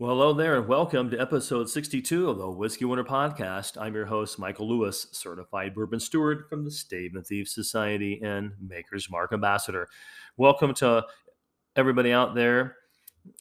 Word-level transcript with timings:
Well, 0.00 0.12
hello 0.12 0.32
there, 0.32 0.56
and 0.56 0.66
welcome 0.66 1.10
to 1.10 1.20
episode 1.20 1.68
62 1.68 2.30
of 2.30 2.38
the 2.38 2.50
Whiskey 2.50 2.86
Winter 2.86 3.04
Podcast. 3.04 3.76
I'm 3.78 3.94
your 3.94 4.06
host, 4.06 4.38
Michael 4.38 4.66
Lewis, 4.66 5.08
certified 5.12 5.74
bourbon 5.74 6.00
steward 6.00 6.48
from 6.48 6.64
the 6.64 6.70
Stave 6.70 7.16
and 7.16 7.26
Thief 7.26 7.46
Society 7.46 8.18
and 8.24 8.52
Maker's 8.66 9.10
Mark 9.10 9.34
Ambassador. 9.34 9.88
Welcome 10.38 10.72
to 10.76 11.04
everybody 11.76 12.12
out 12.12 12.34
there 12.34 12.76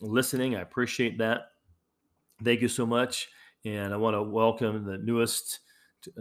listening. 0.02 0.58
I 0.58 0.60
appreciate 0.60 1.20
that. 1.20 1.52
Thank 2.44 2.60
you 2.60 2.68
so 2.68 2.86
much. 2.86 3.30
And 3.64 3.94
I 3.94 3.96
want 3.96 4.16
to 4.16 4.22
welcome 4.22 4.84
the 4.84 4.98
newest 4.98 5.62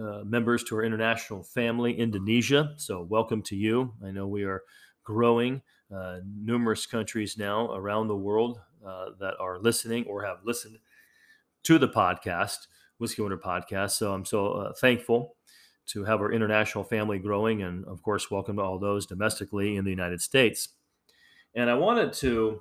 uh, 0.00 0.23
members 0.25 0.62
to 0.64 0.77
our 0.77 0.84
international 0.84 1.43
family, 1.43 1.98
Indonesia. 1.98 2.75
So, 2.77 3.02
welcome 3.02 3.43
to 3.43 3.57
you. 3.57 3.93
I 4.07 4.12
know 4.12 4.29
we 4.29 4.45
are 4.45 4.62
growing 5.02 5.62
uh, 5.93 6.18
numerous 6.25 6.86
countries 6.86 7.36
now 7.36 7.73
around 7.73 8.07
the 8.07 8.16
world 8.16 8.61
uh, 8.86 9.10
that 9.20 9.34
are 9.40 9.58
listening 9.58 10.04
or 10.06 10.24
have 10.24 10.38
listened 10.45 10.78
to 11.64 11.78
the 11.78 11.88
podcast, 11.88 12.66
Whiskey 12.98 13.23
Winter 13.23 13.38
Podcast. 13.38 13.92
So 13.92 14.12
I'm 14.12 14.24
so 14.24 14.52
uh, 14.52 14.73
thankful 14.74 15.36
to 15.88 16.05
have 16.05 16.20
our 16.20 16.32
international 16.32 16.84
family 16.84 17.19
growing, 17.19 17.62
and 17.62 17.84
of 17.86 18.02
course, 18.02 18.30
welcome 18.30 18.56
to 18.56 18.62
all 18.62 18.78
those 18.78 19.06
domestically 19.06 19.77
in 19.77 19.84
the 19.84 19.91
United 19.91 20.20
States. 20.20 20.69
And 21.55 21.70
I 21.70 21.74
wanted 21.74 22.12
to 22.14 22.60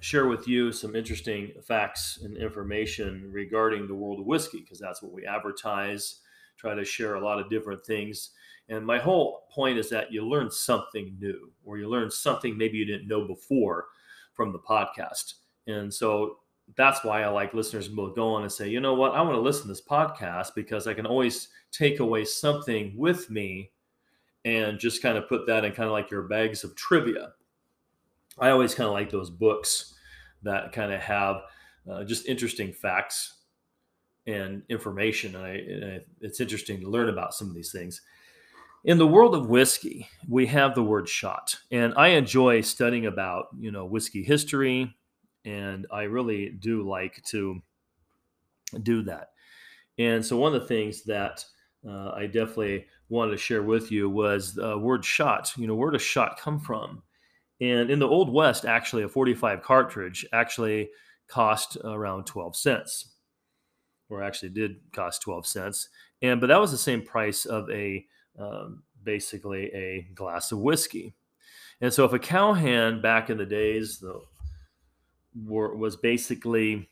share 0.00 0.26
with 0.26 0.48
you 0.48 0.72
some 0.72 0.96
interesting 0.96 1.52
facts 1.66 2.18
and 2.24 2.36
information 2.36 3.30
regarding 3.32 3.86
the 3.86 3.94
world 3.94 4.18
of 4.18 4.26
whiskey 4.26 4.60
because 4.60 4.78
that's 4.78 5.02
what 5.02 5.12
we 5.12 5.26
advertise, 5.26 6.20
try 6.56 6.74
to 6.74 6.84
share 6.84 7.14
a 7.14 7.24
lot 7.24 7.38
of 7.38 7.48
different 7.48 7.84
things. 7.84 8.30
And 8.68 8.84
my 8.84 8.98
whole 8.98 9.46
point 9.50 9.78
is 9.78 9.90
that 9.90 10.12
you 10.12 10.26
learn 10.26 10.50
something 10.50 11.16
new 11.20 11.52
or 11.64 11.78
you 11.78 11.88
learn 11.88 12.10
something 12.10 12.56
maybe 12.56 12.78
you 12.78 12.84
didn't 12.84 13.06
know 13.06 13.26
before 13.26 13.86
from 14.32 14.52
the 14.52 14.58
podcast. 14.58 15.34
And 15.66 15.92
so 15.92 16.38
that's 16.76 17.04
why 17.04 17.22
I 17.22 17.28
like 17.28 17.54
listeners 17.54 17.90
will 17.90 18.12
go 18.12 18.34
on 18.34 18.42
and 18.42 18.52
say, 18.52 18.68
you 18.68 18.80
know 18.80 18.94
what, 18.94 19.12
I 19.12 19.22
want 19.22 19.34
to 19.34 19.40
listen 19.40 19.62
to 19.62 19.68
this 19.68 19.82
podcast 19.82 20.54
because 20.54 20.86
I 20.86 20.94
can 20.94 21.06
always 21.06 21.48
take 21.70 22.00
away 22.00 22.24
something 22.24 22.94
with 22.96 23.30
me 23.30 23.70
and 24.44 24.78
just 24.78 25.02
kind 25.02 25.18
of 25.18 25.28
put 25.28 25.46
that 25.46 25.64
in 25.64 25.72
kind 25.72 25.86
of 25.86 25.92
like 25.92 26.10
your 26.10 26.22
bags 26.22 26.64
of 26.64 26.74
trivia. 26.74 27.32
I 28.38 28.50
always 28.50 28.74
kind 28.74 28.88
of 28.88 28.94
like 28.94 29.10
those 29.10 29.30
books 29.30 29.94
that 30.42 30.72
kind 30.72 30.92
of 30.92 31.00
have 31.00 31.42
uh, 31.90 32.04
just 32.04 32.26
interesting 32.26 32.72
facts 32.72 33.34
and 34.26 34.62
information. 34.68 35.36
And, 35.36 35.44
I, 35.44 35.50
and 35.50 36.02
it's 36.20 36.40
interesting 36.40 36.80
to 36.80 36.88
learn 36.88 37.08
about 37.08 37.34
some 37.34 37.48
of 37.48 37.54
these 37.54 37.72
things. 37.72 38.00
In 38.84 38.98
the 38.98 39.06
world 39.06 39.36
of 39.36 39.48
whiskey, 39.48 40.08
we 40.28 40.44
have 40.46 40.74
the 40.74 40.82
word 40.82 41.08
shot, 41.08 41.56
and 41.70 41.94
I 41.96 42.08
enjoy 42.08 42.62
studying 42.62 43.06
about 43.06 43.46
you 43.56 43.70
know 43.70 43.86
whiskey 43.86 44.24
history, 44.24 44.92
and 45.44 45.86
I 45.92 46.02
really 46.02 46.50
do 46.50 46.82
like 46.82 47.22
to 47.26 47.60
do 48.82 49.02
that. 49.02 49.28
And 49.98 50.24
so 50.24 50.36
one 50.36 50.52
of 50.52 50.60
the 50.60 50.66
things 50.66 51.04
that 51.04 51.44
uh, 51.86 52.10
I 52.10 52.26
definitely 52.26 52.86
wanted 53.08 53.32
to 53.32 53.36
share 53.36 53.62
with 53.62 53.92
you 53.92 54.10
was 54.10 54.54
the 54.54 54.76
word 54.76 55.04
shot. 55.04 55.52
You 55.56 55.68
know, 55.68 55.76
where 55.76 55.92
does 55.92 56.02
shot 56.02 56.40
come 56.40 56.58
from? 56.58 57.02
And 57.60 57.88
in 57.88 58.00
the 58.00 58.08
Old 58.08 58.32
West, 58.32 58.64
actually, 58.64 59.04
a 59.04 59.08
45 59.08 59.62
cartridge 59.62 60.26
actually 60.32 60.90
cost 61.28 61.76
around 61.84 62.26
12 62.26 62.56
cents, 62.56 63.12
or 64.08 64.24
actually 64.24 64.48
did 64.48 64.80
cost 64.92 65.22
12 65.22 65.46
cents. 65.46 65.88
And 66.20 66.40
but 66.40 66.48
that 66.48 66.60
was 66.60 66.72
the 66.72 66.78
same 66.78 67.02
price 67.02 67.44
of 67.44 67.70
a 67.70 68.04
um, 68.38 68.82
basically 69.02 69.72
a 69.74 70.08
glass 70.14 70.52
of 70.52 70.58
whiskey. 70.58 71.14
And 71.80 71.92
so, 71.92 72.04
if 72.04 72.12
a 72.12 72.18
cowhand 72.18 73.02
back 73.02 73.30
in 73.30 73.38
the 73.38 73.46
days 73.46 73.98
the, 73.98 74.20
were, 75.44 75.76
was 75.76 75.96
basically, 75.96 76.88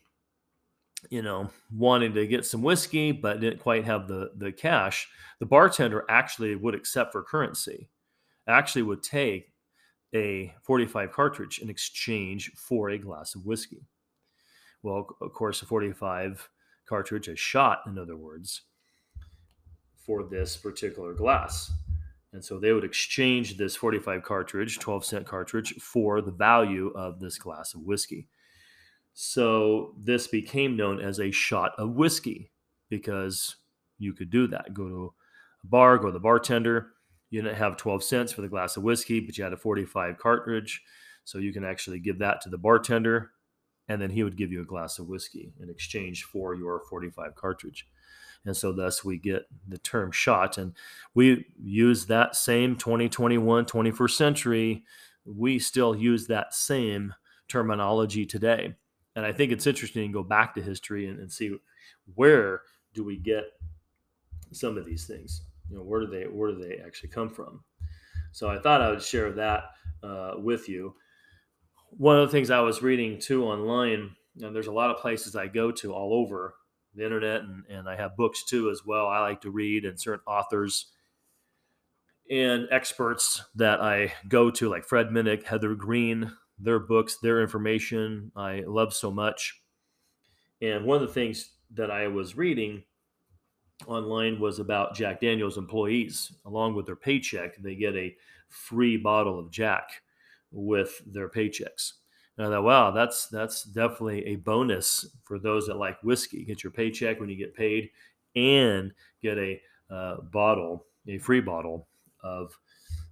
you 1.09 1.21
know, 1.21 1.49
wanting 1.73 2.13
to 2.13 2.27
get 2.27 2.45
some 2.45 2.61
whiskey 2.61 3.11
but 3.11 3.39
didn't 3.39 3.59
quite 3.59 3.85
have 3.85 4.07
the 4.07 4.31
the 4.35 4.51
cash, 4.51 5.07
the 5.39 5.45
bartender 5.45 6.05
actually 6.09 6.55
would 6.55 6.75
accept 6.75 7.11
for 7.11 7.23
currency, 7.23 7.89
actually 8.47 8.83
would 8.83 9.03
take 9.03 9.51
a 10.13 10.53
45 10.63 11.11
cartridge 11.11 11.59
in 11.59 11.69
exchange 11.69 12.51
for 12.55 12.89
a 12.89 12.97
glass 12.97 13.35
of 13.35 13.45
whiskey. 13.45 13.85
Well, 14.83 15.07
of 15.21 15.33
course, 15.33 15.61
a 15.61 15.65
45 15.65 16.49
cartridge, 16.87 17.27
a 17.27 17.35
shot, 17.35 17.83
in 17.87 17.97
other 17.97 18.17
words, 18.17 18.63
for 20.05 20.23
this 20.23 20.57
particular 20.57 21.13
glass. 21.13 21.71
And 22.33 22.43
so 22.43 22.59
they 22.59 22.71
would 22.71 22.85
exchange 22.85 23.57
this 23.57 23.75
45 23.75 24.23
cartridge, 24.23 24.79
12 24.79 25.05
cent 25.05 25.25
cartridge, 25.25 25.73
for 25.81 26.21
the 26.21 26.31
value 26.31 26.91
of 26.95 27.19
this 27.19 27.37
glass 27.37 27.73
of 27.73 27.81
whiskey. 27.81 28.27
So 29.13 29.93
this 30.01 30.27
became 30.27 30.77
known 30.77 31.01
as 31.01 31.19
a 31.19 31.31
shot 31.31 31.73
of 31.77 31.91
whiskey 31.91 32.51
because 32.89 33.57
you 33.97 34.13
could 34.13 34.29
do 34.29 34.47
that. 34.47 34.73
Go 34.73 34.87
to 34.87 35.13
a 35.63 35.67
bar, 35.67 35.97
go 35.97 36.07
to 36.07 36.13
the 36.13 36.19
bartender. 36.19 36.91
You 37.29 37.41
didn't 37.41 37.57
have 37.57 37.77
12 37.77 38.03
cents 38.03 38.31
for 38.31 38.41
the 38.41 38.47
glass 38.47 38.77
of 38.77 38.83
whiskey, 38.83 39.19
but 39.19 39.37
you 39.37 39.43
had 39.43 39.53
a 39.53 39.57
45 39.57 40.17
cartridge. 40.17 40.81
So 41.25 41.37
you 41.37 41.53
can 41.53 41.65
actually 41.65 41.99
give 41.99 42.19
that 42.19 42.41
to 42.41 42.49
the 42.49 42.57
bartender, 42.57 43.31
and 43.87 44.01
then 44.01 44.09
he 44.09 44.23
would 44.23 44.37
give 44.37 44.51
you 44.51 44.61
a 44.61 44.65
glass 44.65 44.99
of 44.99 45.07
whiskey 45.07 45.53
in 45.59 45.69
exchange 45.69 46.23
for 46.23 46.55
your 46.55 46.81
45 46.89 47.35
cartridge 47.35 47.87
and 48.45 48.57
so 48.57 48.71
thus 48.71 49.03
we 49.03 49.17
get 49.17 49.43
the 49.67 49.77
term 49.77 50.11
shot. 50.11 50.57
And 50.57 50.73
we 51.13 51.45
use 51.61 52.07
that 52.07 52.35
same 52.35 52.75
2021 52.75 53.65
21st 53.65 54.11
century. 54.11 54.83
We 55.25 55.59
still 55.59 55.95
use 55.95 56.27
that 56.27 56.53
same 56.53 57.13
terminology 57.47 58.25
today. 58.25 58.75
And 59.15 59.25
i 59.25 59.31
think 59.31 59.51
it's 59.51 59.67
interesting 59.67 60.09
to 60.09 60.13
go 60.13 60.23
back 60.23 60.55
to 60.55 60.61
history 60.61 61.07
and, 61.07 61.19
and 61.19 61.31
see 61.31 61.55
where 62.15 62.61
do 62.93 63.03
we 63.03 63.17
get 63.17 63.43
some 64.51 64.77
of 64.77 64.85
these 64.85 65.05
things? 65.05 65.43
You 65.69 65.77
know 65.77 65.83
where 65.83 66.01
do 66.01 66.07
they 66.07 66.23
where 66.23 66.51
do 66.51 66.57
they 66.57 66.81
actually 66.85 67.09
come 67.09 67.29
from? 67.29 67.63
So 68.31 68.49
i 68.49 68.57
thought 68.59 68.81
i 68.81 68.89
would 68.89 69.03
share 69.03 69.31
that 69.33 69.63
uh, 70.01 70.33
with 70.37 70.67
you. 70.67 70.95
One 71.89 72.17
of 72.17 72.27
the 72.27 72.31
things 72.31 72.49
i 72.49 72.61
was 72.61 72.81
reading 72.81 73.19
too 73.19 73.43
online 73.43 74.15
and 74.41 74.55
there's 74.55 74.67
a 74.67 74.71
lot 74.71 74.89
of 74.89 75.01
places 75.01 75.35
i 75.35 75.45
go 75.45 75.71
to 75.73 75.93
all 75.93 76.13
over 76.13 76.55
the 76.95 77.03
internet, 77.03 77.41
and, 77.41 77.63
and 77.69 77.89
I 77.89 77.95
have 77.95 78.17
books 78.17 78.43
too 78.43 78.69
as 78.69 78.85
well. 78.85 79.07
I 79.07 79.19
like 79.19 79.41
to 79.41 79.51
read 79.51 79.85
and 79.85 79.99
certain 79.99 80.23
authors 80.27 80.87
and 82.29 82.67
experts 82.71 83.43
that 83.55 83.81
I 83.81 84.13
go 84.27 84.49
to, 84.51 84.69
like 84.69 84.85
Fred 84.85 85.09
Minnick, 85.09 85.43
Heather 85.43 85.75
Green, 85.75 86.31
their 86.57 86.79
books, 86.79 87.17
their 87.17 87.41
information, 87.41 88.31
I 88.35 88.63
love 88.65 88.93
so 88.93 89.11
much. 89.11 89.61
And 90.61 90.85
one 90.85 91.01
of 91.01 91.07
the 91.07 91.13
things 91.13 91.51
that 91.73 91.91
I 91.91 92.07
was 92.07 92.37
reading 92.37 92.83
online 93.87 94.39
was 94.39 94.59
about 94.59 94.95
Jack 94.95 95.19
Daniels 95.21 95.57
employees. 95.57 96.33
Along 96.45 96.75
with 96.75 96.85
their 96.85 96.95
paycheck, 96.95 97.57
they 97.57 97.75
get 97.75 97.95
a 97.95 98.15
free 98.47 98.95
bottle 98.95 99.39
of 99.39 99.51
Jack 99.51 100.03
with 100.51 101.01
their 101.05 101.29
paychecks. 101.29 101.93
And 102.37 102.47
I 102.47 102.49
thought, 102.49 102.63
wow, 102.63 102.91
that's 102.91 103.27
that's 103.27 103.63
definitely 103.63 104.25
a 104.25 104.35
bonus 104.37 105.05
for 105.23 105.37
those 105.37 105.67
that 105.67 105.77
like 105.77 106.01
whiskey. 106.03 106.43
Get 106.43 106.63
your 106.63 106.71
paycheck 106.71 107.19
when 107.19 107.29
you 107.29 107.35
get 107.35 107.55
paid, 107.55 107.89
and 108.35 108.93
get 109.21 109.37
a 109.37 109.61
uh, 109.89 110.17
bottle, 110.31 110.85
a 111.07 111.17
free 111.17 111.41
bottle 111.41 111.87
of 112.23 112.57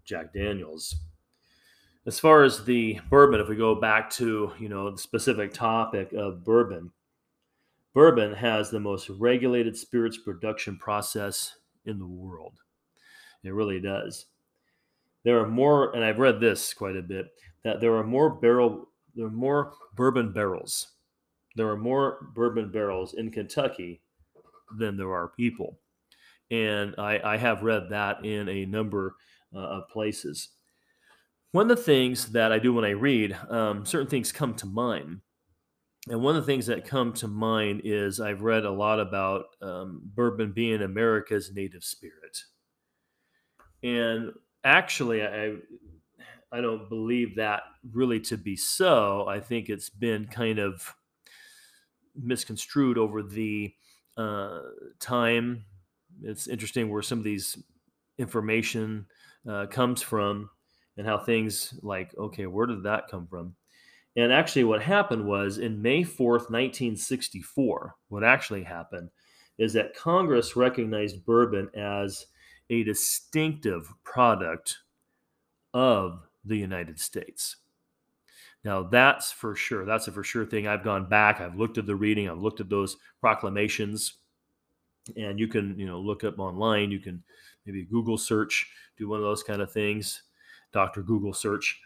Jack 0.06 0.34
Daniels. 0.34 0.96
As 2.06 2.20
far 2.20 2.44
as 2.44 2.64
the 2.64 3.00
bourbon, 3.10 3.42
if 3.42 3.50
we 3.50 3.56
go 3.56 3.76
back 3.76 4.10
to 4.12 4.52
you 4.58 4.70
know 4.70 4.90
the 4.92 4.98
specific 4.98 5.54
topic 5.54 6.14
of 6.14 6.44
bourbon, 6.44 6.92
bourbon 7.94 8.34
has 8.34 8.70
the 8.70 8.80
most 8.80 9.10
regulated 9.10 9.78
spirits 9.78 10.18
production 10.18 10.78
process 10.78 11.58
in 11.86 12.00
the 12.00 12.08
world. 12.08 12.54
It 13.44 13.54
really 13.54 13.80
does. 13.80 14.26
There 15.24 15.40
are 15.40 15.48
more, 15.48 15.94
and 15.96 16.04
I've 16.04 16.20
read 16.20 16.40
this 16.40 16.74
quite 16.74 16.96
a 16.96 17.02
bit, 17.02 17.28
that 17.64 17.82
there 17.82 17.96
are 17.96 18.04
more 18.04 18.30
barrel 18.30 18.90
there 19.20 19.28
are 19.28 19.32
more 19.32 19.74
bourbon 19.96 20.32
barrels. 20.32 20.94
There 21.58 21.68
are 21.68 21.78
more 21.78 22.30
bourbon 22.34 22.72
barrels 22.72 23.16
in 23.16 23.32
Kentucky 23.32 24.02
than 24.78 24.96
there 24.96 25.14
are 25.14 25.28
people. 25.28 25.78
And 26.50 26.96
I, 26.98 27.20
I 27.22 27.36
have 27.36 27.64
read 27.64 27.90
that 27.90 28.24
in 28.24 28.48
a 28.48 28.66
number 28.66 29.16
uh, 29.54 29.60
of 29.60 29.90
places. 29.90 30.52
One 31.52 31.70
of 31.70 31.76
the 31.76 31.84
things 31.84 32.28
that 32.32 32.54
I 32.54 32.60
do 32.60 32.74
when 32.74 32.86
I 32.86 32.92
read, 32.92 33.36
um, 33.50 33.86
certain 33.86 34.08
things 34.08 34.32
come 34.32 34.54
to 34.56 34.66
mind. 34.66 35.20
And 36.08 36.22
one 36.22 36.38
of 36.38 36.46
the 36.46 36.52
things 36.52 36.68
that 36.68 36.88
come 36.88 37.12
to 37.16 37.28
mind 37.28 37.82
is 37.84 38.22
I've 38.22 38.42
read 38.42 38.64
a 38.64 38.72
lot 38.72 39.02
about 39.02 39.48
um, 39.62 40.02
bourbon 40.16 40.54
being 40.54 40.82
America's 40.82 41.52
native 41.54 41.84
spirit. 41.84 42.38
And 43.84 44.32
actually, 44.64 45.24
I 45.24 45.56
I 46.52 46.62
don't 46.62 46.90
believe 46.90 47.36
that 47.36 47.64
really 47.94 48.20
to 48.22 48.38
be 48.38 48.56
so. 48.56 49.28
I 49.28 49.40
think 49.40 49.70
it's 49.70 49.90
been 49.90 50.26
kind 50.26 50.60
of 50.60 50.96
misconstrued 52.16 52.98
over 52.98 53.22
the 53.22 53.74
uh, 54.18 54.60
time. 55.00 55.66
It's 56.24 56.48
interesting 56.48 56.90
where 56.90 57.02
some 57.02 57.20
of 57.20 57.24
these 57.24 57.58
information 58.18 59.06
uh, 59.48 59.68
comes 59.68 60.02
from 60.02 60.50
and 60.98 61.06
how 61.06 61.18
things 61.18 61.74
like, 61.82 62.14
okay, 62.18 62.46
where 62.46 62.66
did 62.66 62.84
that 62.84 63.08
come 63.10 63.28
from? 63.28 63.56
And 64.16 64.34
actually, 64.34 64.64
what 64.66 64.82
happened 64.82 65.26
was 65.26 65.60
in 65.60 65.82
May 65.82 66.04
4th, 66.04 66.50
1964, 66.50 67.96
what 68.10 68.24
actually 68.24 68.64
happened 68.64 69.10
is 69.58 69.74
that 69.74 69.96
Congress 69.96 70.56
recognized 70.56 71.26
bourbon 71.26 71.70
as 71.76 72.26
a 72.70 72.84
distinctive 72.84 73.88
product 74.04 74.78
of 75.74 76.28
the 76.46 76.58
United 76.58 77.00
States. 77.00 77.58
Now, 78.64 78.84
that's 78.84 79.32
for 79.32 79.56
sure. 79.56 79.86
That's 79.86 80.08
a 80.08 80.12
for 80.12 80.24
sure 80.24 80.46
thing. 80.46 80.68
I've 80.68 80.84
gone 80.84 81.08
back, 81.08 81.40
I've 81.40 81.56
looked 81.56 81.78
at 81.78 81.86
the 81.86 81.96
reading, 81.96 82.30
I've 82.30 82.40
looked 82.40 82.60
at 82.60 82.70
those 82.70 82.98
proclamations, 83.22 84.16
and 85.16 85.40
you 85.40 85.48
can, 85.48 85.78
you 85.80 85.86
know, 85.86 86.00
look 86.00 86.24
up 86.24 86.40
online. 86.40 86.92
You 86.92 87.00
can 87.00 87.24
maybe 87.66 87.86
Google 87.86 88.18
search, 88.18 88.70
do 88.98 89.08
one 89.08 89.20
of 89.20 89.24
those 89.24 89.44
kind 89.44 89.62
of 89.62 89.72
things, 89.72 90.24
Dr. 90.74 91.02
Google 91.02 91.34
search 91.34 91.80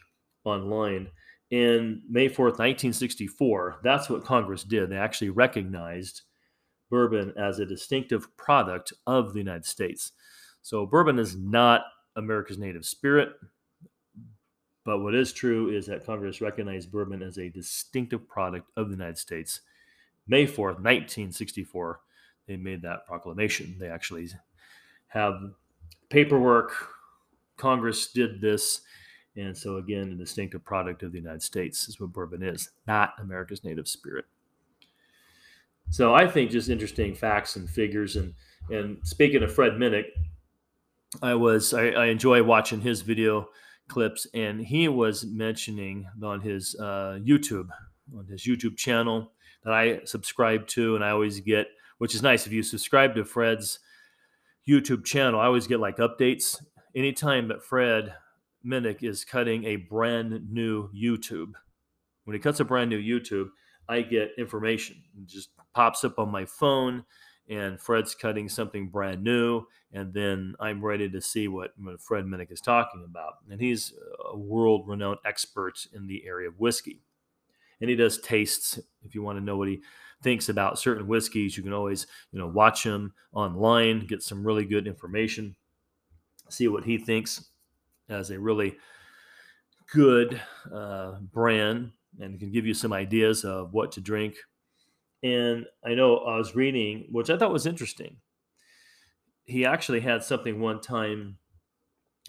online. 0.46 1.08
In 1.52 2.02
May 2.10 2.28
4th, 2.28 2.58
1964, 2.58 3.82
that's 3.84 4.10
what 4.10 4.26
Congress 4.26 4.64
did. 4.64 4.90
They 4.90 4.98
actually 4.98 5.30
recognized 5.30 6.24
bourbon 6.90 7.34
as 7.38 7.60
a 7.60 7.66
distinctive 7.66 8.36
product 8.38 8.94
of 9.06 9.34
the 9.34 9.40
United 9.40 9.66
States. 9.66 10.14
So, 10.64 10.86
bourbon 10.86 11.20
is 11.20 11.36
not 11.36 11.84
America's 12.16 12.58
native 12.58 12.86
spirit. 12.86 13.30
But 14.86 15.00
what 15.00 15.16
is 15.16 15.32
true 15.32 15.70
is 15.70 15.86
that 15.86 16.06
Congress 16.06 16.42
recognized 16.42 16.92
bourbon 16.92 17.22
as 17.22 17.38
a 17.38 17.50
distinctive 17.50 18.28
product 18.28 18.70
of 18.76 18.90
the 18.90 18.96
United 18.96 19.18
States. 19.18 19.62
May 20.28 20.46
4th, 20.46 20.80
1964, 20.80 22.00
they 22.48 22.58
made 22.58 22.82
that 22.82 23.06
proclamation. 23.06 23.76
They 23.80 23.88
actually 23.88 24.30
have 25.08 25.36
paperwork. 26.10 26.74
Congress 27.58 28.12
did 28.12 28.42
this. 28.42 28.82
And 29.36 29.58
so, 29.58 29.78
again, 29.78 30.12
a 30.12 30.16
distinctive 30.16 30.64
product 30.64 31.02
of 31.02 31.12
the 31.12 31.18
United 31.18 31.42
States 31.42 31.88
is 31.88 32.00
what 32.00 32.14
bourbon 32.14 32.44
is, 32.44 32.70
not 32.86 33.14
America's 33.20 33.64
native 33.64 33.88
spirit. 33.88 34.26
So, 35.90 36.14
I 36.14 36.28
think 36.28 36.52
just 36.52 36.70
interesting 36.70 37.16
facts 37.16 37.56
and 37.56 37.70
figures. 37.70 38.16
And, 38.16 38.34
and 38.70 38.98
speaking 39.04 39.42
of 39.42 39.54
Fred 39.54 39.74
Minnick, 39.74 40.06
I 41.22 41.36
was 41.36 41.74
I, 41.74 41.88
I 41.90 42.06
enjoy 42.08 42.44
watching 42.44 42.82
his 42.82 43.02
video 43.02 43.50
clips, 43.88 44.28
and 44.34 44.62
he 44.62 44.88
was 44.88 45.26
mentioning 45.26 46.08
on 46.24 46.42
his 46.42 46.76
uh, 46.80 47.20
YouTube, 47.24 47.68
on 48.18 48.26
his 48.28 48.44
YouTube 48.44 48.78
channel 48.78 49.32
that 49.64 49.74
I 49.74 50.02
subscribe 50.06 50.68
to, 50.68 50.96
and 50.96 51.04
I 51.04 51.12
always 51.12 51.40
get, 51.40 51.68
which 51.98 52.16
is 52.16 52.22
nice. 52.22 52.46
If 52.46 52.54
you 52.54 52.64
subscribe 52.64 53.16
to 53.16 53.26
Fred's 53.26 53.80
YouTube 54.68 55.06
channel, 55.06 55.40
I 55.40 55.46
always 55.46 55.68
get 55.68 55.80
like 55.80 55.98
updates 55.98 56.62
anytime 56.96 57.48
that 57.50 57.64
Fred 57.64 58.14
Minnick 58.66 59.04
is 59.04 59.26
cutting 59.26 59.66
a 59.66 59.76
brand 59.76 60.50
new 60.50 60.90
YouTube. 60.90 61.54
When 62.26 62.34
he 62.34 62.40
cuts 62.40 62.60
a 62.60 62.66
brand 62.66 62.90
new 62.90 63.02
YouTube, 63.02 63.50
I 63.90 64.02
get 64.02 64.32
information. 64.38 64.98
It 65.18 65.28
just 65.28 65.50
pops 65.74 66.04
up 66.04 66.20
on 66.20 66.30
my 66.30 66.46
phone 66.46 67.04
and 67.50 67.80
Fred's 67.80 68.16
cutting 68.16 68.48
something 68.48 68.90
brand 68.90 69.24
new, 69.24 69.66
and 69.92 70.14
then 70.14 70.56
I'm 70.60 70.84
ready 70.84 71.10
to 71.10 71.22
see 71.22 71.48
what, 71.48 71.74
Fred 72.00 72.26
Minnick 72.26 72.52
is 72.52 72.62
talking 72.62 73.04
about. 73.06 73.34
And 73.50 73.60
he's 73.60 73.94
a 74.32 74.38
world 74.38 74.88
renowned 74.88 75.20
expert 75.26 75.86
in 75.94 76.08
the 76.08 76.26
area 76.26 76.48
of 76.48 76.60
whiskey. 76.60 77.02
And 77.82 77.90
he 77.90 77.96
does 77.96 78.20
tastes. 78.20 78.80
If 79.04 79.14
you 79.14 79.22
want 79.22 79.38
to 79.40 79.44
know 79.44 79.58
what 79.58 79.68
he 79.68 79.82
thinks 80.22 80.48
about 80.48 80.80
certain 80.80 81.06
whiskeys, 81.06 81.58
you 81.58 81.64
can 81.64 81.74
always, 81.74 82.08
you 82.32 82.40
know, 82.40 82.48
watch 82.48 82.84
him 82.84 83.14
online, 83.34 84.08
get 84.08 84.24
some 84.24 84.46
really 84.46 84.64
good 84.64 84.88
information, 84.88 85.56
see 86.50 86.70
what 86.70 86.86
he 86.86 86.98
thinks 86.98 87.50
as 88.08 88.30
a 88.30 88.40
really 88.40 88.78
good 89.92 90.42
uh, 90.74 91.20
brand, 91.34 91.92
and 92.20 92.40
can 92.40 92.52
give 92.52 92.66
you 92.66 92.74
some 92.74 92.94
ideas 92.94 93.44
of 93.44 93.74
what 93.74 93.92
to 93.92 94.02
drink 94.02 94.36
and 95.24 95.66
I 95.86 95.94
know 95.94 96.18
I 96.18 96.38
was 96.38 96.54
reading, 96.54 97.08
which 97.10 97.30
I 97.30 97.38
thought 97.38 97.54
was 97.54 97.66
interesting. 97.66 98.18
He 99.46 99.66
actually 99.66 100.02
had 100.02 100.24
something 100.24 100.60
one 100.60 100.82
time 100.82 101.38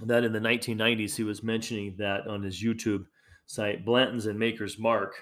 that 0.02 0.25
in 0.25 0.32
the 0.32 0.41
1990s 0.41 1.17
he 1.17 1.25
was 1.25 1.43
mentioning 1.43 1.96
that 1.99 2.26
on 2.26 2.43
his 2.43 2.62
YouTube 2.62 3.06
site, 3.46 3.85
Blanton's 3.85 4.26
and 4.26 4.38
Maker's 4.38 4.79
Mark 4.79 5.14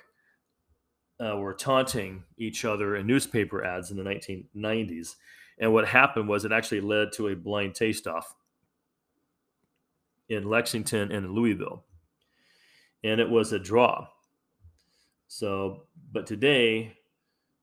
uh, 1.19 1.37
were 1.37 1.55
taunting 1.55 2.25
each 2.37 2.65
other 2.65 2.97
in 2.97 3.07
newspaper 3.07 3.65
ads 3.65 3.91
in 3.91 3.97
the 3.97 4.03
1990s. 4.03 5.15
And 5.59 5.73
what 5.73 5.89
happened 5.89 6.29
was 6.29 6.45
it 6.45 6.53
actually 6.53 6.81
led 6.81 7.13
to 7.13 7.29
a 7.29 7.37
blind 7.37 7.75
taste 7.75 8.07
off 8.07 8.35
in 10.29 10.49
Lexington 10.49 11.13
and 11.13 11.31
Louisville. 11.31 11.85
And 13.05 13.21
it 13.21 13.29
was 13.29 13.53
a 13.53 13.59
draw. 13.59 14.07
So, 15.29 15.85
but 16.13 16.27
today 16.27 16.97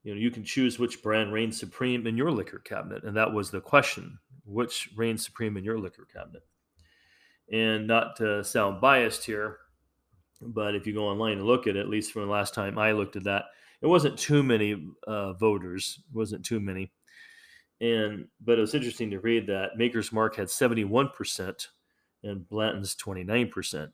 you 0.09 0.15
know 0.15 0.19
you 0.19 0.31
can 0.31 0.43
choose 0.43 0.79
which 0.79 1.03
brand 1.03 1.31
reigns 1.31 1.59
supreme 1.59 2.07
in 2.07 2.17
your 2.17 2.31
liquor 2.31 2.57
cabinet 2.57 3.03
and 3.03 3.15
that 3.15 3.31
was 3.31 3.51
the 3.51 3.61
question 3.61 4.17
which 4.43 4.89
reigns 4.95 5.23
supreme 5.23 5.55
in 5.55 5.63
your 5.63 5.77
liquor 5.77 6.07
cabinet? 6.11 6.41
And 7.51 7.85
not 7.85 8.15
to 8.15 8.43
sound 8.43 8.81
biased 8.81 9.23
here 9.23 9.57
but 10.41 10.73
if 10.73 10.87
you 10.87 10.93
go 10.93 11.07
online 11.07 11.37
and 11.37 11.45
look 11.45 11.67
at 11.67 11.75
it 11.75 11.79
at 11.79 11.89
least 11.89 12.11
from 12.11 12.23
the 12.23 12.31
last 12.31 12.55
time 12.55 12.79
i 12.79 12.91
looked 12.91 13.17
at 13.17 13.25
that 13.25 13.45
it 13.83 13.87
wasn't 13.87 14.17
too 14.17 14.41
many 14.41 14.83
uh, 15.05 15.33
voters 15.33 16.01
it 16.09 16.15
wasn't 16.15 16.43
too 16.43 16.59
many. 16.59 16.91
And 17.79 18.27
but 18.41 18.57
it 18.57 18.61
was 18.61 18.73
interesting 18.73 19.11
to 19.11 19.19
read 19.19 19.45
that 19.47 19.77
maker's 19.77 20.11
mark 20.11 20.35
had 20.35 20.47
71% 20.47 21.67
and 22.23 22.49
blanton's 22.49 22.95
29% 22.95 23.91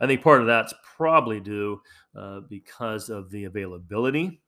i 0.00 0.06
think 0.06 0.22
part 0.22 0.40
of 0.40 0.46
that's 0.46 0.72
probably 0.96 1.40
due 1.40 1.80
uh, 2.16 2.40
because 2.48 3.10
of 3.10 3.30
the 3.30 3.44
availability 3.44 4.40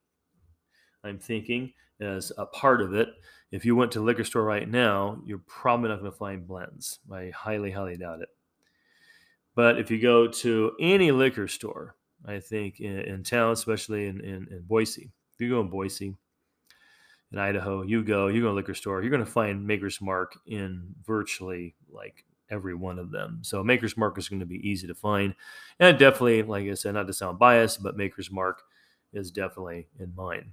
I'm 1.05 1.19
thinking, 1.19 1.73
as 2.01 2.33
a 2.39 2.47
part 2.47 2.81
of 2.81 2.95
it. 2.95 3.09
If 3.51 3.65
you 3.65 3.77
went 3.77 3.93
to 3.93 4.01
liquor 4.01 4.25
store 4.25 4.45
right 4.45 4.69
now, 4.69 5.21
you're 5.25 5.43
probably 5.47 5.89
not 5.89 6.01
going 6.01 6.11
to 6.11 6.17
find 6.17 6.47
Blanton's. 6.47 6.99
I 7.13 7.31
highly, 7.35 7.71
highly 7.71 7.97
doubt 7.97 8.23
it. 8.23 8.29
But 9.55 9.79
if 9.79 9.91
you 9.91 10.01
go 10.01 10.29
to 10.29 10.73
any 10.81 11.11
liquor 11.11 11.49
store, 11.49 11.97
I 12.25 12.39
think 12.39 12.81
in, 12.81 13.01
in 13.01 13.23
town, 13.23 13.53
especially 13.53 14.07
in, 14.07 14.21
in, 14.21 14.47
in, 14.51 14.63
Boise, 14.67 15.11
if 15.35 15.41
you 15.41 15.51
go 15.51 15.61
in 15.61 15.69
Boise, 15.69 16.15
in 17.33 17.39
Idaho, 17.39 17.83
you 17.83 18.03
go, 18.03 18.29
you 18.29 18.41
go 18.41 18.49
to 18.49 18.53
a 18.53 18.55
liquor 18.55 18.75
store, 18.75 19.03
you're 19.03 19.11
going 19.11 19.25
to 19.25 19.31
find 19.31 19.67
Maker's 19.67 20.01
Mark 20.01 20.39
in 20.47 20.95
virtually 21.05 21.75
like 21.91 22.25
every 22.51 22.75
one 22.75 22.99
of 22.99 23.11
them. 23.11 23.39
So 23.43 23.63
Maker's 23.63 23.97
Mark 23.97 24.19
is 24.19 24.29
going 24.29 24.41
to 24.41 24.47
be 24.47 24.69
easy 24.69 24.87
to 24.87 24.95
find. 24.95 25.35
And 25.79 25.99
definitely, 25.99 26.43
like 26.43 26.67
I 26.67 26.75
said, 26.75 26.95
not 26.95 27.07
to 27.07 27.13
sound 27.13 27.39
biased, 27.39 27.83
but 27.83 27.97
Maker's 27.97 28.31
Mark 28.31 28.63
is 29.13 29.31
definitely 29.31 29.89
in 29.99 30.13
mine. 30.15 30.53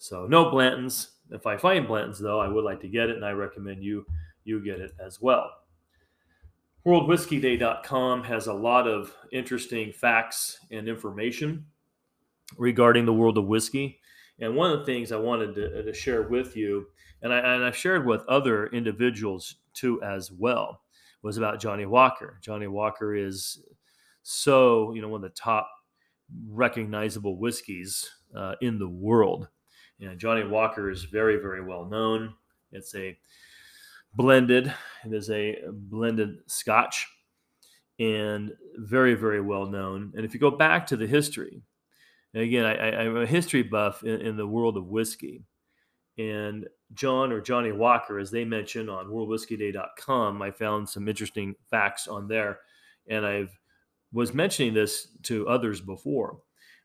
So 0.00 0.26
no 0.26 0.46
Blantons. 0.46 1.08
If 1.30 1.46
I 1.46 1.58
find 1.58 1.86
Blantons 1.86 2.18
though, 2.18 2.40
I 2.40 2.48
would 2.48 2.64
like 2.64 2.80
to 2.80 2.88
get 2.88 3.10
it, 3.10 3.16
and 3.16 3.24
I 3.24 3.32
recommend 3.32 3.84
you 3.84 4.06
you 4.44 4.64
get 4.64 4.80
it 4.80 4.92
as 4.98 5.20
well. 5.20 5.52
WorldWhiskeyDay.com 6.86 8.24
has 8.24 8.46
a 8.46 8.54
lot 8.54 8.88
of 8.88 9.14
interesting 9.30 9.92
facts 9.92 10.58
and 10.70 10.88
information 10.88 11.66
regarding 12.56 13.04
the 13.04 13.12
world 13.12 13.36
of 13.36 13.44
whiskey. 13.44 14.00
And 14.40 14.56
one 14.56 14.70
of 14.70 14.78
the 14.78 14.86
things 14.86 15.12
I 15.12 15.18
wanted 15.18 15.54
to, 15.56 15.82
to 15.82 15.92
share 15.92 16.22
with 16.22 16.56
you, 16.56 16.86
and, 17.20 17.30
I, 17.30 17.38
and 17.38 17.62
I've 17.62 17.76
shared 17.76 18.06
with 18.06 18.22
other 18.26 18.68
individuals 18.68 19.56
too 19.74 20.02
as 20.02 20.32
well, 20.32 20.80
was 21.22 21.36
about 21.36 21.60
Johnnie 21.60 21.84
Walker. 21.84 22.38
Johnnie 22.40 22.66
Walker 22.68 23.14
is 23.14 23.62
so, 24.22 24.94
you 24.94 25.02
know, 25.02 25.08
one 25.08 25.22
of 25.22 25.30
the 25.30 25.36
top 25.36 25.70
recognizable 26.48 27.36
whiskeys 27.36 28.08
uh, 28.34 28.54
in 28.62 28.78
the 28.78 28.88
world. 28.88 29.48
You 30.00 30.14
Johnnie 30.16 30.48
Walker 30.48 30.90
is 30.90 31.04
very, 31.04 31.36
very 31.36 31.62
well 31.62 31.84
known. 31.84 32.32
It's 32.72 32.94
a 32.94 33.16
blended, 34.14 34.72
it 35.04 35.12
is 35.12 35.30
a 35.30 35.58
blended 35.70 36.38
scotch 36.46 37.06
and 37.98 38.50
very, 38.76 39.14
very 39.14 39.42
well 39.42 39.66
known. 39.66 40.12
And 40.16 40.24
if 40.24 40.32
you 40.32 40.40
go 40.40 40.50
back 40.50 40.86
to 40.86 40.96
the 40.96 41.06
history, 41.06 41.62
and 42.32 42.42
again, 42.42 42.64
I, 42.64 43.04
am 43.04 43.18
a 43.18 43.26
history 43.26 43.62
buff 43.62 44.02
in, 44.02 44.22
in, 44.22 44.36
the 44.38 44.46
world 44.46 44.78
of 44.78 44.86
whiskey. 44.86 45.42
And 46.16 46.66
John 46.94 47.30
or 47.30 47.40
Johnnie 47.40 47.72
Walker, 47.72 48.18
as 48.18 48.30
they 48.30 48.44
mention 48.44 48.88
on 48.88 49.08
worldwhiskeyday.com, 49.08 50.40
I 50.40 50.50
found 50.50 50.88
some 50.88 51.08
interesting 51.08 51.54
facts 51.70 52.08
on 52.08 52.26
there. 52.26 52.60
And 53.08 53.26
I've 53.26 53.58
was 54.12 54.32
mentioning 54.32 54.74
this 54.74 55.08
to 55.24 55.46
others 55.48 55.80
before 55.80 56.38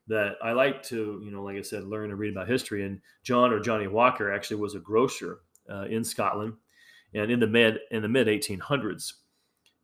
that 0.08 0.36
I 0.42 0.52
like 0.52 0.82
to, 0.84 1.20
you 1.24 1.30
know, 1.30 1.42
like 1.42 1.56
I 1.56 1.62
said, 1.62 1.84
learn 1.84 2.10
and 2.10 2.18
read 2.18 2.32
about 2.32 2.48
history. 2.48 2.84
And 2.84 3.00
John 3.22 3.52
or 3.52 3.60
Johnnie 3.60 3.88
Walker 3.88 4.32
actually 4.32 4.58
was 4.58 4.74
a 4.74 4.80
grocer 4.80 5.40
uh, 5.70 5.84
in 5.84 6.04
Scotland, 6.04 6.54
and 7.14 7.30
in 7.30 7.40
the 7.40 7.46
mid 7.46 7.78
in 7.90 8.02
the 8.02 8.08
mid 8.08 8.28
1800s, 8.28 9.14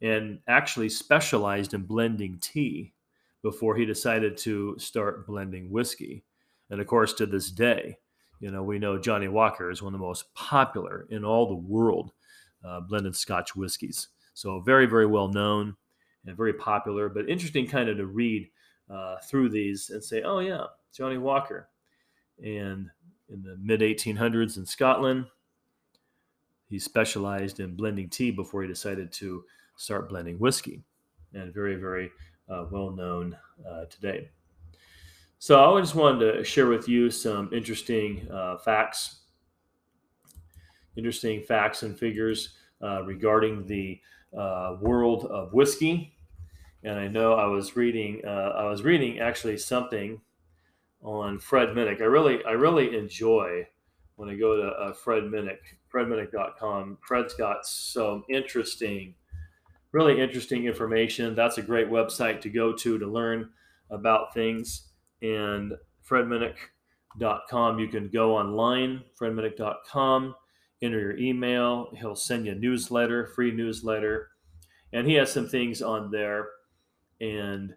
and 0.00 0.38
actually 0.48 0.88
specialized 0.88 1.74
in 1.74 1.82
blending 1.82 2.38
tea 2.40 2.92
before 3.42 3.74
he 3.76 3.84
decided 3.84 4.36
to 4.38 4.76
start 4.78 5.26
blending 5.26 5.70
whiskey. 5.70 6.24
And 6.70 6.80
of 6.80 6.86
course, 6.86 7.12
to 7.14 7.26
this 7.26 7.50
day, 7.50 7.98
you 8.40 8.50
know, 8.50 8.62
we 8.62 8.78
know 8.78 8.98
Johnnie 8.98 9.28
Walker 9.28 9.70
is 9.70 9.82
one 9.82 9.94
of 9.94 10.00
the 10.00 10.06
most 10.06 10.32
popular 10.34 11.06
in 11.10 11.24
all 11.24 11.46
the 11.46 11.54
world 11.54 12.12
uh, 12.64 12.80
blended 12.80 13.16
Scotch 13.16 13.54
whiskeys. 13.54 14.08
So 14.34 14.60
very, 14.60 14.86
very 14.86 15.06
well 15.06 15.28
known 15.28 15.76
and 16.26 16.36
very 16.36 16.52
popular. 16.52 17.08
But 17.08 17.28
interesting, 17.28 17.66
kind 17.66 17.88
of 17.88 17.96
to 17.98 18.06
read 18.06 18.48
uh, 18.90 19.16
through 19.24 19.48
these 19.48 19.90
and 19.90 20.02
say, 20.02 20.22
oh, 20.22 20.40
yeah, 20.40 20.64
Johnnie 20.94 21.18
Walker. 21.18 21.68
And 22.38 22.90
in 23.28 23.42
the 23.42 23.56
mid 23.60 23.80
1800s 23.80 24.56
in 24.56 24.66
Scotland, 24.66 25.26
he 26.68 26.78
specialized 26.78 27.60
in 27.60 27.76
blending 27.76 28.08
tea 28.08 28.30
before 28.30 28.62
he 28.62 28.68
decided 28.68 29.12
to 29.12 29.44
start 29.76 30.08
blending 30.08 30.38
whiskey, 30.38 30.82
and 31.34 31.52
very, 31.52 31.76
very 31.76 32.10
uh, 32.48 32.64
well 32.70 32.90
known 32.90 33.36
uh, 33.68 33.84
today. 33.86 34.30
So 35.38 35.76
I 35.76 35.80
just 35.80 35.94
wanted 35.94 36.32
to 36.32 36.44
share 36.44 36.68
with 36.68 36.88
you 36.88 37.10
some 37.10 37.52
interesting 37.52 38.28
uh, 38.30 38.58
facts, 38.58 39.22
interesting 40.96 41.42
facts 41.42 41.82
and 41.82 41.98
figures 41.98 42.50
uh, 42.82 43.02
regarding 43.02 43.66
the 43.66 44.00
uh, 44.38 44.76
world 44.80 45.26
of 45.26 45.52
whiskey. 45.52 46.14
And 46.84 46.98
I 46.98 47.06
know 47.08 47.34
I 47.34 47.46
was 47.46 47.76
reading, 47.76 48.22
uh, 48.26 48.54
I 48.56 48.64
was 48.64 48.82
reading 48.82 49.20
actually 49.20 49.56
something 49.58 50.20
on 51.02 51.38
Fred 51.38 51.70
Minnick. 51.70 52.00
I 52.00 52.04
really, 52.04 52.44
I 52.44 52.52
really 52.52 52.96
enjoy 52.96 53.66
when 54.16 54.28
I 54.28 54.34
go 54.34 54.56
to 54.56 54.68
uh, 54.68 54.92
Fred 54.92 55.24
Minnick, 55.24 55.58
fredminnick.com. 55.92 56.98
Fred's 57.00 57.34
got 57.34 57.66
some 57.66 58.24
interesting, 58.28 59.14
really 59.92 60.20
interesting 60.20 60.66
information. 60.66 61.34
That's 61.34 61.58
a 61.58 61.62
great 61.62 61.88
website 61.88 62.40
to 62.42 62.48
go 62.48 62.72
to 62.72 62.98
to 62.98 63.06
learn 63.06 63.50
about 63.90 64.34
things. 64.34 64.88
And 65.22 65.72
fredminnick.com, 66.08 67.78
you 67.78 67.88
can 67.88 68.08
go 68.08 68.36
online, 68.36 69.02
fredminnick.com, 69.20 70.34
enter 70.82 70.98
your 70.98 71.16
email. 71.16 71.92
He'll 71.96 72.16
send 72.16 72.46
you 72.46 72.52
a 72.52 72.56
newsletter, 72.56 73.26
free 73.28 73.52
newsletter. 73.52 74.28
And 74.92 75.06
he 75.06 75.14
has 75.14 75.32
some 75.32 75.48
things 75.48 75.80
on 75.80 76.10
there 76.10 76.48
and 77.22 77.74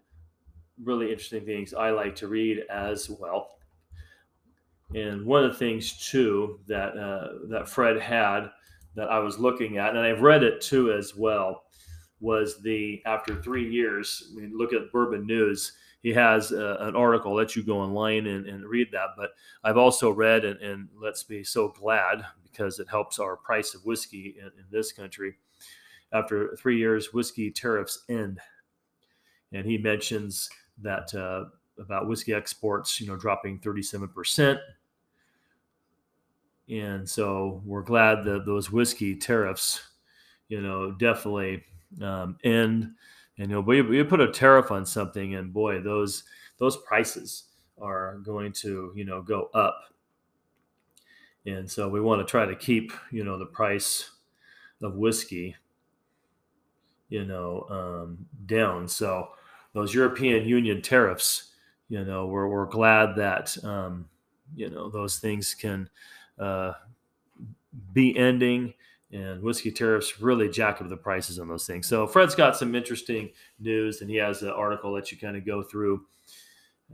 really 0.82 1.10
interesting 1.10 1.46
things 1.46 1.72
I 1.72 1.90
like 1.90 2.14
to 2.16 2.28
read 2.28 2.64
as 2.68 3.08
well. 3.08 3.52
And 4.94 5.24
one 5.24 5.44
of 5.44 5.52
the 5.52 5.58
things 5.58 6.06
too 6.10 6.60
that 6.66 6.96
uh, 6.96 7.48
that 7.48 7.68
Fred 7.68 7.98
had 7.98 8.50
that 8.94 9.08
I 9.08 9.18
was 9.18 9.38
looking 9.38 9.78
at, 9.78 9.90
and 9.90 9.98
I've 9.98 10.22
read 10.22 10.42
it 10.42 10.60
too 10.60 10.92
as 10.92 11.14
well, 11.16 11.64
was 12.20 12.60
the 12.62 13.02
after 13.06 13.40
three 13.40 13.68
years. 13.68 14.30
I 14.32 14.40
mean, 14.40 14.56
look 14.56 14.72
at 14.72 14.92
Bourbon 14.92 15.26
News. 15.26 15.72
He 16.02 16.12
has 16.12 16.52
uh, 16.52 16.76
an 16.80 16.94
article. 16.94 17.32
I'll 17.32 17.36
let 17.36 17.56
you 17.56 17.64
go 17.64 17.78
online 17.78 18.26
and, 18.26 18.46
and 18.46 18.64
read 18.64 18.88
that. 18.92 19.10
But 19.16 19.30
I've 19.64 19.76
also 19.76 20.10
read, 20.10 20.44
and, 20.44 20.60
and, 20.60 20.88
let's 21.02 21.24
be 21.24 21.42
so 21.42 21.68
glad 21.68 22.24
because 22.44 22.78
it 22.78 22.88
helps 22.88 23.18
our 23.18 23.36
price 23.36 23.74
of 23.74 23.84
whiskey 23.84 24.36
in, 24.38 24.46
in 24.46 24.64
this 24.70 24.92
country. 24.92 25.34
After 26.12 26.54
three 26.56 26.78
years, 26.78 27.12
whiskey 27.12 27.50
tariffs 27.50 28.04
end, 28.08 28.38
and 29.52 29.66
he 29.66 29.78
mentions 29.78 30.48
that 30.82 31.14
uh, 31.14 31.44
about 31.80 32.08
whiskey 32.08 32.32
exports, 32.34 33.00
you 33.00 33.06
know, 33.06 33.16
dropping 33.16 33.58
37 33.58 34.08
percent 34.08 34.58
and 36.68 37.08
so 37.08 37.62
we're 37.64 37.82
glad 37.82 38.24
that 38.24 38.44
those 38.44 38.72
whiskey 38.72 39.14
tariffs, 39.14 39.88
you 40.48 40.60
know, 40.60 40.90
definitely 40.90 41.62
um, 42.02 42.36
end. 42.42 42.92
And 43.38 43.50
you 43.50 43.56
know, 43.56 43.60
we, 43.60 43.82
we 43.82 44.02
put 44.02 44.20
a 44.20 44.32
tariff 44.32 44.70
on 44.70 44.84
something, 44.84 45.34
and 45.34 45.52
boy, 45.52 45.80
those 45.80 46.24
those 46.58 46.76
prices 46.78 47.44
are 47.80 48.16
going 48.24 48.52
to 48.52 48.92
you 48.96 49.04
know 49.04 49.22
go 49.22 49.50
up. 49.54 49.78
And 51.44 51.70
so 51.70 51.88
we 51.88 52.00
want 52.00 52.20
to 52.20 52.30
try 52.30 52.44
to 52.46 52.56
keep 52.56 52.92
you 53.12 53.22
know 53.22 53.38
the 53.38 53.46
price 53.46 54.10
of 54.82 54.96
whiskey, 54.96 55.54
you 57.08 57.24
know, 57.24 57.66
um, 57.70 58.26
down. 58.46 58.88
So 58.88 59.28
those 59.76 59.92
European 59.92 60.48
Union 60.48 60.80
tariffs, 60.80 61.52
you 61.90 62.02
know, 62.02 62.26
we're 62.26 62.48
we're 62.48 62.64
glad 62.64 63.14
that 63.16 63.54
um, 63.62 64.08
you 64.54 64.70
know 64.70 64.88
those 64.88 65.18
things 65.18 65.54
can 65.54 65.90
uh, 66.38 66.72
be 67.92 68.16
ending 68.16 68.72
and 69.12 69.42
whiskey 69.42 69.70
tariffs 69.70 70.18
really 70.18 70.48
jack 70.48 70.80
up 70.80 70.88
the 70.88 70.96
prices 70.96 71.38
on 71.38 71.46
those 71.46 71.66
things. 71.66 71.86
So 71.86 72.06
Fred's 72.06 72.34
got 72.34 72.56
some 72.56 72.74
interesting 72.74 73.30
news, 73.60 74.00
and 74.00 74.10
he 74.10 74.16
has 74.16 74.42
an 74.42 74.48
article 74.48 74.94
that 74.94 75.12
you 75.12 75.18
kind 75.18 75.36
of 75.36 75.44
go 75.44 75.62
through 75.62 76.06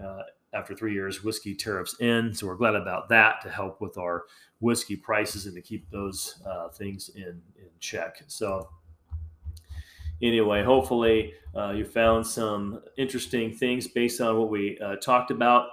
uh, 0.02 0.22
after 0.52 0.74
three 0.74 0.92
years. 0.92 1.22
Whiskey 1.22 1.54
tariffs 1.54 1.94
end, 2.00 2.36
so 2.36 2.48
we're 2.48 2.56
glad 2.56 2.74
about 2.74 3.08
that 3.10 3.42
to 3.42 3.48
help 3.48 3.80
with 3.80 3.96
our 3.96 4.24
whiskey 4.58 4.96
prices 4.96 5.46
and 5.46 5.54
to 5.54 5.62
keep 5.62 5.88
those 5.90 6.42
uh, 6.44 6.68
things 6.70 7.10
in 7.14 7.40
in 7.56 7.70
check. 7.78 8.24
So 8.26 8.68
anyway, 10.22 10.62
hopefully 10.62 11.34
uh, 11.56 11.70
you 11.70 11.84
found 11.84 12.26
some 12.26 12.80
interesting 12.96 13.52
things 13.52 13.88
based 13.88 14.20
on 14.20 14.38
what 14.38 14.50
we 14.50 14.78
uh, 14.78 14.96
talked 14.96 15.30
about 15.30 15.66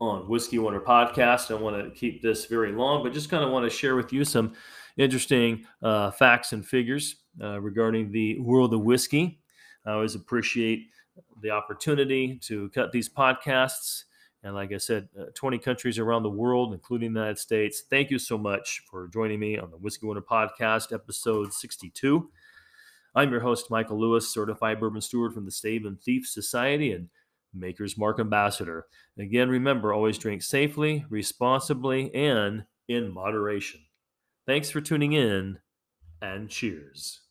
on 0.00 0.28
Whiskey 0.28 0.58
Wonder 0.58 0.80
podcast. 0.80 1.50
I 1.50 1.54
want 1.54 1.82
to 1.82 1.90
keep 1.90 2.20
this 2.20 2.46
very 2.46 2.72
long, 2.72 3.02
but 3.02 3.12
just 3.12 3.30
kind 3.30 3.44
of 3.44 3.50
want 3.50 3.64
to 3.64 3.70
share 3.70 3.96
with 3.96 4.12
you 4.12 4.24
some 4.24 4.52
interesting 4.96 5.64
uh, 5.82 6.10
facts 6.10 6.52
and 6.52 6.66
figures 6.66 7.16
uh, 7.42 7.60
regarding 7.60 8.12
the 8.12 8.38
world 8.40 8.74
of 8.74 8.82
whiskey. 8.82 9.40
I 9.86 9.92
always 9.92 10.14
appreciate 10.14 10.88
the 11.42 11.50
opportunity 11.50 12.38
to 12.44 12.68
cut 12.70 12.92
these 12.92 13.08
podcasts. 13.08 14.04
And 14.44 14.54
like 14.54 14.72
I 14.72 14.76
said, 14.76 15.08
uh, 15.18 15.24
20 15.34 15.58
countries 15.58 15.98
around 15.98 16.22
the 16.22 16.30
world, 16.30 16.72
including 16.72 17.12
the 17.12 17.18
United 17.18 17.38
States. 17.38 17.82
Thank 17.90 18.10
you 18.10 18.18
so 18.18 18.38
much 18.38 18.82
for 18.88 19.08
joining 19.08 19.40
me 19.40 19.58
on 19.58 19.70
the 19.70 19.78
Whiskey 19.78 20.06
Wonder 20.06 20.22
podcast, 20.22 20.92
episode 20.92 21.52
62. 21.52 22.30
I'm 23.16 23.30
your 23.30 23.40
host, 23.40 23.70
Michael 23.70 23.98
Lewis, 23.98 24.32
certified 24.32 24.78
bourbon 24.78 25.00
steward 25.00 25.32
from 25.34 25.46
the 25.46 25.50
Stave 25.50 25.86
and 25.86 26.00
Thief 26.00 26.26
Society. 26.28 26.92
And 26.92 27.08
Maker's 27.54 27.96
Mark 27.96 28.20
Ambassador. 28.20 28.86
Again, 29.18 29.48
remember 29.48 29.92
always 29.92 30.18
drink 30.18 30.42
safely, 30.42 31.04
responsibly, 31.08 32.14
and 32.14 32.64
in 32.88 33.12
moderation. 33.12 33.80
Thanks 34.46 34.70
for 34.70 34.80
tuning 34.80 35.12
in, 35.12 35.58
and 36.20 36.50
cheers. 36.50 37.23